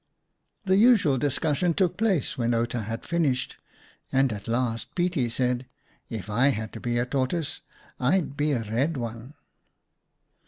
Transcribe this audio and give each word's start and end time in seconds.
The 0.65 0.77
usual 0.77 1.19
discussion 1.19 1.75
took 1.75 1.95
place 1.95 2.35
when 2.35 2.55
Outa 2.55 2.81
had 2.81 3.05
finished, 3.05 3.57
and 4.11 4.33
at 4.33 4.47
last 4.47 4.95
Pietie 4.95 5.29
said," 5.29 5.67
If 6.09 6.27
I 6.27 6.47
had 6.47 6.73
to 6.73 6.79
be 6.79 6.97
a 6.97 7.05
Tortoise, 7.05 7.61
I'd 7.99 8.35
be 8.35 8.51
a 8.53 8.63
red 8.63 8.97
one." 8.97 9.35